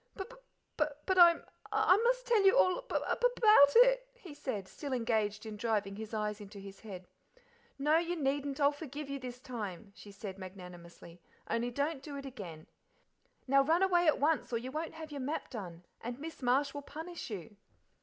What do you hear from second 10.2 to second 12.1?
magnanimously, "only don't